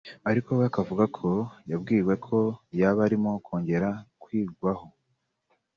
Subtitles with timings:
[0.29, 1.33] ariko we akavuga ko ngo
[1.71, 2.37] yabwiwe ko
[2.79, 3.89] yaba arimo kongera
[4.21, 4.85] kwigwaho